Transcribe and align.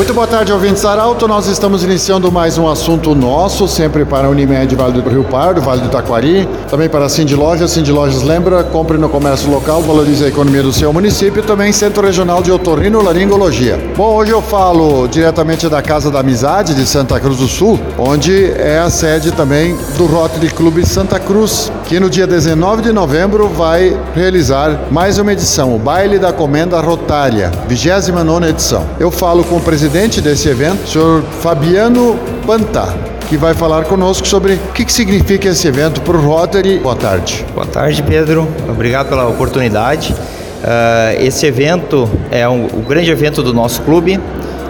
Muito 0.00 0.14
boa 0.14 0.26
tarde, 0.26 0.50
ouvintes 0.50 0.82
Arauto. 0.82 1.28
Nós 1.28 1.46
estamos 1.46 1.84
iniciando 1.84 2.32
mais 2.32 2.56
um 2.56 2.66
assunto 2.66 3.14
nosso, 3.14 3.68
sempre 3.68 4.02
para 4.02 4.28
a 4.28 4.30
Unimed 4.30 4.74
Vale 4.74 5.02
do 5.02 5.10
Rio 5.10 5.24
Pardo, 5.24 5.60
Vale 5.60 5.82
do 5.82 5.90
Taquari, 5.90 6.48
também 6.70 6.88
para 6.88 7.04
a 7.04 7.08
Cindy 7.10 7.36
Lojas. 7.36 7.70
Cindy 7.70 7.92
Lojas 7.92 8.22
lembra, 8.22 8.64
compre 8.64 8.96
no 8.96 9.10
comércio 9.10 9.50
local, 9.50 9.82
valorize 9.82 10.24
a 10.24 10.28
economia 10.28 10.62
do 10.62 10.72
seu 10.72 10.90
município 10.90 11.40
e 11.40 11.46
também 11.46 11.70
Centro 11.70 12.02
Regional 12.02 12.42
de 12.42 12.50
Otorrino 12.50 13.02
Laringologia. 13.02 13.78
Bom, 13.94 14.14
hoje 14.14 14.30
eu 14.30 14.40
falo 14.40 15.06
diretamente 15.06 15.68
da 15.68 15.82
Casa 15.82 16.10
da 16.10 16.20
Amizade 16.20 16.74
de 16.74 16.86
Santa 16.86 17.20
Cruz 17.20 17.36
do 17.36 17.46
Sul, 17.46 17.78
onde 17.98 18.52
é 18.52 18.78
a 18.78 18.88
sede 18.88 19.32
também 19.32 19.76
do 19.98 20.06
Rotary 20.06 20.48
Clube 20.48 20.86
Santa 20.86 21.20
Cruz, 21.20 21.70
que 21.84 22.00
no 22.00 22.08
dia 22.08 22.26
19 22.26 22.80
de 22.80 22.90
novembro 22.90 23.48
vai 23.48 23.94
realizar 24.14 24.80
mais 24.90 25.18
uma 25.18 25.30
edição, 25.30 25.76
o 25.76 25.78
Baile 25.78 26.18
da 26.18 26.32
Comenda 26.32 26.80
Rotária, 26.80 27.52
29 27.68 28.46
edição. 28.48 28.86
Eu 28.98 29.10
falo 29.10 29.44
com 29.44 29.56
o 29.56 29.60
presidente 29.60 29.89
presidente 29.90 30.20
desse 30.20 30.48
evento, 30.48 30.84
o 30.84 30.86
senhor 30.86 31.22
Fabiano 31.40 32.16
Pantá, 32.46 32.94
que 33.28 33.36
vai 33.36 33.54
falar 33.54 33.86
conosco 33.86 34.24
sobre 34.24 34.52
o 34.54 34.72
que, 34.72 34.90
significa 34.90 35.48
esse 35.48 35.66
evento 35.66 36.00
para 36.02 36.16
o 36.16 36.20
Rotary. 36.20 36.78
Boa 36.78 36.94
tarde. 36.94 37.44
Boa 37.52 37.66
tarde, 37.66 38.00
Pedro. 38.00 38.46
Obrigado 38.68 39.08
pela 39.08 39.26
oportunidade. 39.26 40.12
Uh, 40.12 41.20
esse 41.20 41.44
evento 41.44 42.08
é 42.30 42.48
um, 42.48 42.66
o 42.66 42.84
grande 42.86 43.10
evento 43.10 43.42
do 43.42 43.52
nosso 43.52 43.82
clube. 43.82 44.20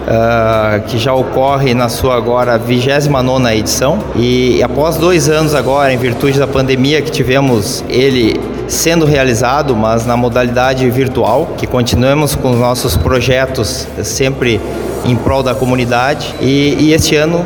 Uh, 0.01 0.81
que 0.87 0.97
já 0.97 1.13
ocorre 1.13 1.75
na 1.75 1.87
sua 1.87 2.17
agora 2.17 2.57
29 2.57 3.55
edição 3.55 3.99
e 4.15 4.61
após 4.63 4.97
dois 4.97 5.29
anos 5.29 5.53
agora, 5.53 5.93
em 5.93 5.97
virtude 5.97 6.39
da 6.39 6.47
pandemia 6.47 7.03
que 7.03 7.11
tivemos 7.11 7.85
ele 7.87 8.41
sendo 8.67 9.05
realizado, 9.05 9.75
mas 9.75 10.03
na 10.07 10.17
modalidade 10.17 10.89
virtual, 10.89 11.49
que 11.55 11.67
continuamos 11.67 12.33
com 12.33 12.49
os 12.49 12.57
nossos 12.57 12.97
projetos 12.97 13.87
sempre 14.03 14.59
em 15.05 15.15
prol 15.15 15.43
da 15.43 15.53
comunidade. 15.55 16.33
E, 16.41 16.75
e 16.79 16.93
este 16.93 17.15
ano 17.15 17.45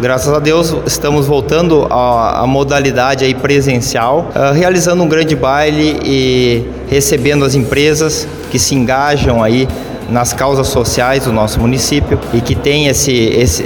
Graças 0.00 0.32
a 0.32 0.40
Deus 0.40 0.74
estamos 0.84 1.26
voltando 1.26 1.86
à, 1.88 2.44
modalidade 2.46 3.24
aí 3.24 3.34
presencial, 3.34 4.32
uh, 4.34 4.52
realizando 4.52 5.00
um 5.00 5.06
grande 5.06 5.36
baile 5.36 6.00
e 6.02 6.66
recebendo 6.88 7.44
as 7.44 7.54
empresas 7.54 8.26
que 8.50 8.58
se 8.58 8.74
engajam 8.74 9.42
aí 9.42 9.68
nas 10.08 10.32
causas 10.32 10.66
sociais 10.68 11.24
do 11.24 11.32
nosso 11.32 11.60
município 11.60 12.18
e 12.34 12.40
que 12.40 12.54
tem 12.54 12.88
esse, 12.88 13.12
esse 13.12 13.62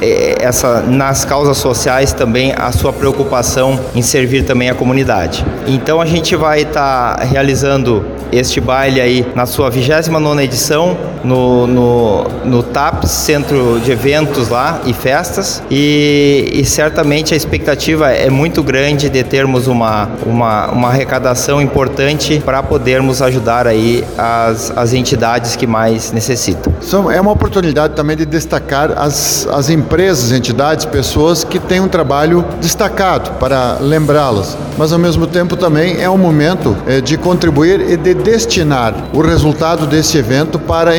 eh, 0.00 0.36
essa 0.40 0.80
nas 0.82 1.24
causas 1.24 1.56
sociais 1.56 2.12
também 2.12 2.52
a 2.56 2.70
sua 2.70 2.92
preocupação 2.92 3.78
em 3.94 4.02
servir 4.02 4.44
também 4.44 4.70
a 4.70 4.74
comunidade. 4.74 5.44
Então 5.66 6.00
a 6.00 6.06
gente 6.06 6.36
vai 6.36 6.62
estar 6.62 7.16
tá 7.16 7.24
realizando 7.24 8.04
este 8.30 8.60
baile 8.60 9.00
aí 9.00 9.26
na 9.34 9.46
sua 9.46 9.70
29 9.70 10.42
edição 10.42 10.96
no, 11.24 11.66
no, 11.66 12.24
no 12.44 12.62
TAPS, 12.62 13.10
Centro 13.10 13.80
de 13.80 13.90
Eventos 13.90 14.48
lá 14.48 14.80
e 14.84 14.92
Festas 14.92 15.62
e, 15.70 16.50
e, 16.52 16.64
certamente 16.64 17.34
a 17.34 17.36
expectativa 17.36 18.10
é 18.10 18.30
muito 18.30 18.62
grande 18.62 19.08
de 19.08 19.22
termos 19.24 19.66
uma, 19.66 20.08
uma, 20.24 20.66
uma 20.68 20.88
arrecadação 20.88 21.60
importante 21.60 22.42
para 22.44 22.62
podermos 22.62 23.22
ajudar 23.22 23.66
aí 23.66 24.04
as, 24.16 24.72
as 24.76 24.92
entidades 24.92 25.56
que 25.56 25.66
mais 25.66 26.12
necessitam. 26.12 26.72
É 27.12 27.20
uma 27.20 27.32
oportunidade 27.32 27.94
também 27.94 28.16
de 28.16 28.26
destacar 28.26 28.92
as, 28.96 29.46
as 29.50 29.70
empresas, 29.70 30.32
entidades, 30.32 30.84
pessoas 30.84 31.44
que 31.44 31.58
têm 31.58 31.80
um 31.80 31.88
trabalho 31.88 32.44
destacado 32.60 33.38
para 33.38 33.78
lembrá-las, 33.80 34.56
mas 34.76 34.92
ao 34.92 34.98
mesmo 34.98 35.26
tempo 35.26 35.56
também 35.56 36.00
é 36.00 36.08
um 36.08 36.18
momento 36.18 36.76
é, 36.86 37.00
de 37.00 37.16
contribuir 37.16 37.80
e 37.80 37.96
de 37.96 38.14
destinar 38.14 38.94
o 39.12 39.20
resultado 39.20 39.86
desse 39.86 40.18
evento 40.18 40.58
para. 40.58 40.96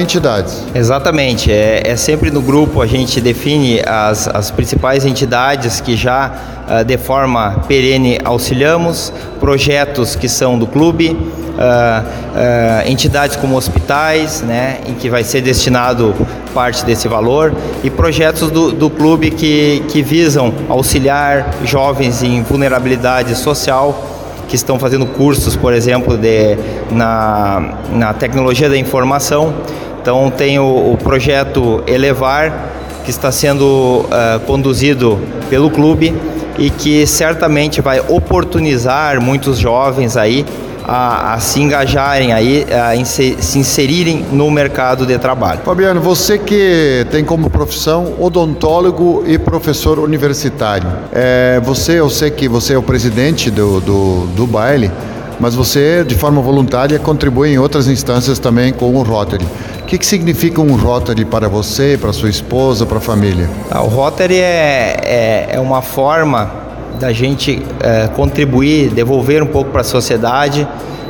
Exatamente, 0.73 1.51
é, 1.51 1.83
é 1.85 1.95
sempre 1.95 2.31
no 2.31 2.41
grupo 2.41 2.81
a 2.81 2.87
gente 2.87 3.21
define 3.21 3.81
as, 3.85 4.27
as 4.27 4.49
principais 4.49 5.05
entidades 5.05 5.79
que 5.79 5.95
já 5.95 6.31
uh, 6.67 6.83
de 6.83 6.97
forma 6.97 7.63
perene 7.67 8.19
auxiliamos, 8.23 9.13
projetos 9.39 10.15
que 10.15 10.27
são 10.27 10.57
do 10.57 10.65
clube, 10.65 11.09
uh, 11.09 11.15
uh, 11.15 12.89
entidades 12.89 13.35
como 13.35 13.55
hospitais, 13.55 14.41
né, 14.41 14.79
em 14.87 14.93
que 14.93 15.09
vai 15.09 15.23
ser 15.23 15.41
destinado 15.41 16.15
parte 16.53 16.83
desse 16.85 17.07
valor, 17.07 17.53
e 17.83 17.89
projetos 17.89 18.49
do, 18.49 18.71
do 18.71 18.89
clube 18.89 19.31
que, 19.31 19.83
que 19.89 20.01
visam 20.01 20.53
auxiliar 20.67 21.53
jovens 21.63 22.23
em 22.23 22.41
vulnerabilidade 22.41 23.35
social 23.35 24.17
que 24.47 24.55
estão 24.55 24.79
fazendo 24.79 25.05
cursos, 25.05 25.55
por 25.55 25.73
exemplo, 25.73 26.17
de, 26.17 26.57
na, 26.91 27.75
na 27.91 28.13
tecnologia 28.15 28.67
da 28.67 28.75
informação. 28.75 29.53
Então 30.01 30.31
tem 30.31 30.59
o, 30.59 30.93
o 30.93 30.97
projeto 30.97 31.83
Elevar, 31.87 32.69
que 33.03 33.09
está 33.09 33.31
sendo 33.31 34.05
uh, 34.05 34.39
conduzido 34.45 35.19
pelo 35.49 35.69
clube 35.69 36.13
e 36.57 36.69
que 36.69 37.05
certamente 37.07 37.81
vai 37.81 38.01
oportunizar 38.07 39.21
muitos 39.21 39.57
jovens 39.57 40.17
aí 40.17 40.45
a, 40.89 41.35
a 41.35 41.39
se 41.39 41.61
engajarem 41.61 42.33
aí, 42.33 42.65
a 42.71 43.05
se, 43.05 43.37
se 43.39 43.59
inserirem 43.59 44.25
no 44.31 44.49
mercado 44.49 45.05
de 45.05 45.17
trabalho. 45.19 45.61
Fabiano, 45.63 46.01
você 46.01 46.37
que 46.37 47.05
tem 47.11 47.23
como 47.23 47.49
profissão 47.49 48.15
odontólogo 48.19 49.23
e 49.27 49.37
professor 49.37 49.99
universitário, 49.99 50.89
é, 51.13 51.61
você, 51.63 51.99
eu 51.99 52.09
sei 52.09 52.31
que 52.31 52.49
você 52.49 52.73
é 52.73 52.77
o 52.77 52.83
presidente 52.83 53.51
do, 53.51 53.79
do, 53.79 54.25
do 54.35 54.47
baile, 54.47 54.91
mas 55.39 55.55
você, 55.55 56.03
de 56.03 56.15
forma 56.15 56.41
voluntária, 56.41 56.97
contribui 56.99 57.53
em 57.53 57.59
outras 57.59 57.87
instâncias 57.87 58.39
também 58.39 58.73
com 58.73 58.93
o 58.93 59.03
Rotary. 59.03 59.45
Que, 59.89 59.97
que 59.97 60.05
significa 60.05 60.61
um 60.61 60.75
Rotary 60.75 61.25
para 61.25 61.49
você, 61.49 61.97
para 61.99 62.13
sua 62.13 62.29
esposa, 62.29 62.85
para 62.85 62.99
a 62.99 63.01
família? 63.01 63.49
Ah, 63.71 63.81
o 63.81 63.87
Rotary 63.87 64.37
é, 64.37 64.99
é, 65.01 65.49
é 65.53 65.59
uma 65.59 65.81
forma 65.81 66.51
da 66.99 67.11
gente 67.11 67.59
é, 67.79 68.07
contribuir, 68.09 68.91
devolver 68.91 69.41
um 69.41 69.47
pouco 69.47 69.71
para 69.71 69.81
a 69.81 69.83
sociedade 69.83 70.67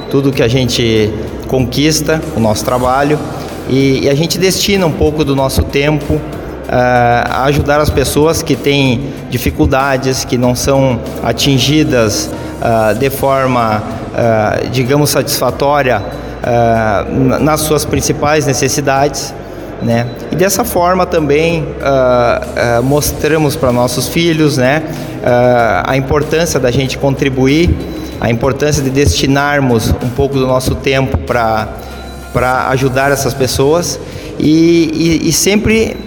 tudo 0.09 0.31
que 0.31 0.41
a 0.41 0.47
gente 0.47 1.13
conquista, 1.45 2.21
o 2.37 2.39
nosso 2.39 2.63
trabalho, 2.63 3.19
e, 3.67 4.05
e 4.05 4.09
a 4.09 4.15
gente 4.15 4.37
destina 4.37 4.85
um 4.85 4.93
pouco 4.93 5.25
do 5.25 5.35
nosso 5.35 5.61
tempo 5.61 6.13
uh, 6.13 6.21
a 6.69 7.43
ajudar 7.47 7.81
as 7.81 7.89
pessoas 7.89 8.41
que 8.41 8.55
têm 8.55 9.11
dificuldades, 9.29 10.23
que 10.23 10.37
não 10.37 10.55
são 10.55 11.01
atingidas 11.21 12.29
uh, 12.61 12.97
de 12.97 13.09
forma, 13.09 13.83
uh, 13.83 14.69
digamos, 14.69 15.09
satisfatória 15.09 16.01
nas 17.39 17.61
suas 17.61 17.85
principais 17.85 18.45
necessidades. 18.45 19.33
Né? 19.81 20.07
E 20.31 20.35
dessa 20.35 20.65
forma 20.65 21.05
também 21.05 21.63
uh, 21.63 22.79
uh, 22.79 22.83
mostramos 22.83 23.55
para 23.55 23.71
nossos 23.71 24.09
filhos 24.09 24.57
né, 24.57 24.83
uh, 24.85 25.83
a 25.85 25.95
importância 25.95 26.59
da 26.59 26.69
gente 26.69 26.97
contribuir, 26.97 27.69
a 28.19 28.29
importância 28.29 28.83
de 28.83 28.89
destinarmos 28.89 29.89
um 30.03 30.09
pouco 30.09 30.37
do 30.37 30.45
nosso 30.45 30.75
tempo 30.75 31.17
para 31.17 32.67
ajudar 32.69 33.11
essas 33.11 33.33
pessoas. 33.33 33.99
E, 34.41 35.19
e, 35.23 35.29
e 35.29 35.33
sempre 35.33 35.97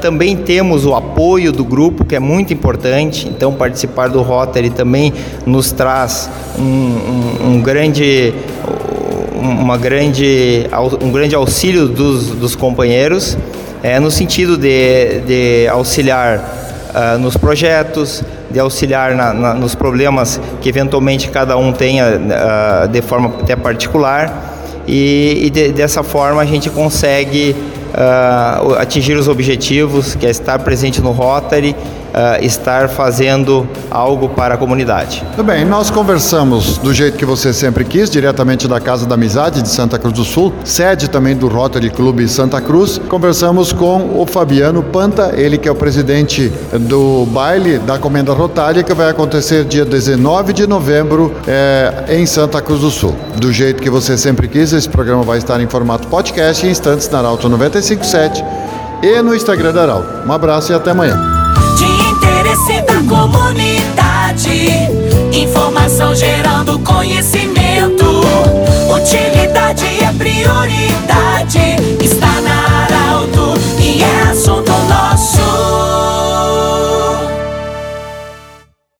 também 0.00 0.36
temos 0.36 0.84
o 0.84 0.92
apoio 0.92 1.52
do 1.52 1.64
grupo, 1.64 2.04
que 2.04 2.16
é 2.16 2.18
muito 2.18 2.52
importante. 2.52 3.28
Então, 3.28 3.52
participar 3.52 4.08
do 4.08 4.22
Rotary 4.22 4.70
também 4.70 5.12
nos 5.46 5.70
traz 5.70 6.28
um, 6.58 6.62
um, 6.62 7.46
um 7.46 7.62
grande 7.62 8.34
uma 9.40 9.78
grande, 9.78 10.66
um 11.02 11.10
grande 11.10 11.34
auxílio 11.34 11.88
dos, 11.88 12.28
dos 12.28 12.54
companheiros, 12.54 13.36
é, 13.82 13.98
no 13.98 14.10
sentido 14.10 14.56
de, 14.56 15.20
de 15.20 15.68
auxiliar 15.68 16.38
uh, 16.94 17.18
nos 17.18 17.36
projetos, 17.36 18.22
de 18.50 18.60
auxiliar 18.60 19.14
na, 19.14 19.32
na, 19.32 19.54
nos 19.54 19.74
problemas 19.74 20.40
que 20.60 20.68
eventualmente 20.68 21.30
cada 21.30 21.56
um 21.56 21.72
tenha 21.72 22.04
uh, 22.06 22.88
de 22.88 23.00
forma 23.00 23.32
até 23.40 23.56
particular, 23.56 24.56
e, 24.86 25.46
e 25.46 25.50
de, 25.50 25.72
dessa 25.72 26.02
forma 26.02 26.42
a 26.42 26.44
gente 26.44 26.68
consegue 26.68 27.54
uh, 27.94 28.74
atingir 28.74 29.14
os 29.14 29.28
objetivos, 29.28 30.14
que 30.14 30.26
é 30.26 30.30
estar 30.30 30.58
presente 30.58 31.00
no 31.00 31.12
Rotary 31.12 31.74
uh, 32.10 32.44
estar 32.44 32.88
fazendo 32.88 33.68
algo 33.90 34.28
para 34.28 34.54
a 34.54 34.56
comunidade. 34.56 35.24
Tudo 35.32 35.44
bem, 35.44 35.64
nós 35.64 35.90
conversamos 35.90 36.78
do 36.78 36.92
jeito 36.92 37.16
que 37.16 37.24
você 37.24 37.52
sempre 37.52 37.84
quis, 37.84 38.10
diretamente 38.10 38.68
da 38.68 38.80
Casa 38.80 39.06
da 39.06 39.14
Amizade 39.14 39.62
de 39.62 39.68
Santa 39.68 39.98
Cruz 39.98 40.14
do 40.14 40.24
Sul, 40.24 40.52
sede 40.64 41.08
também 41.08 41.36
do 41.36 41.48
Rotary 41.48 41.90
Clube 41.90 42.26
Santa 42.28 42.60
Cruz. 42.60 42.98
Conversamos 43.08 43.72
com 43.72 44.20
o 44.20 44.26
Fabiano 44.26 44.82
Panta, 44.82 45.32
ele 45.36 45.58
que 45.58 45.68
é 45.68 45.72
o 45.72 45.74
presidente 45.74 46.52
do 46.72 47.26
baile 47.26 47.78
da 47.78 47.98
Comenda 47.98 48.32
Rotária, 48.32 48.82
que 48.82 48.94
vai 48.94 49.10
acontecer 49.10 49.64
dia 49.64 49.84
19 49.84 50.52
de 50.52 50.66
novembro 50.66 51.34
é, 51.46 52.04
em 52.08 52.26
Santa 52.26 52.60
Cruz 52.60 52.80
do 52.80 52.90
Sul. 52.90 53.14
Do 53.36 53.52
jeito 53.52 53.82
que 53.82 53.90
você 53.90 54.16
sempre 54.16 54.48
quis, 54.48 54.72
esse 54.72 54.88
programa 54.88 55.22
vai 55.22 55.38
estar 55.38 55.60
em 55.60 55.66
formato 55.66 56.08
podcast 56.08 56.66
em 56.66 56.70
instantes 56.70 57.08
na 57.08 57.18
Arauto 57.18 57.48
957 57.48 58.44
e 59.02 59.22
no 59.22 59.34
Instagram 59.34 59.72
da 59.72 59.82
Arauto. 59.82 60.28
Um 60.28 60.32
abraço 60.32 60.72
e 60.72 60.74
até 60.74 60.90
amanhã. 60.90 61.39
Interesse 62.50 62.82
da 62.82 63.02
comunidade. 63.08 64.68
Informação 65.32 66.14
gerando 66.14 66.78
conhecimento. 66.80 68.69